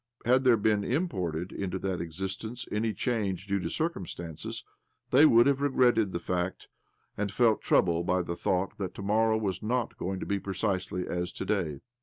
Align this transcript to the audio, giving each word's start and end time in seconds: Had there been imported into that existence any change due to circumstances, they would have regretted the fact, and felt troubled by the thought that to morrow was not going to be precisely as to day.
Had 0.25 0.43
there 0.43 0.57
been 0.57 0.83
imported 0.83 1.51
into 1.51 1.77
that 1.77 2.01
existence 2.01 2.65
any 2.71 2.91
change 2.91 3.45
due 3.45 3.59
to 3.59 3.69
circumstances, 3.69 4.63
they 5.11 5.27
would 5.27 5.45
have 5.45 5.61
regretted 5.61 6.11
the 6.11 6.17
fact, 6.19 6.67
and 7.15 7.31
felt 7.31 7.61
troubled 7.61 8.07
by 8.07 8.23
the 8.23 8.35
thought 8.35 8.79
that 8.79 8.95
to 8.95 9.03
morrow 9.03 9.37
was 9.37 9.61
not 9.61 9.97
going 9.99 10.19
to 10.19 10.25
be 10.25 10.39
precisely 10.39 11.07
as 11.07 11.31
to 11.33 11.45
day. 11.45 11.81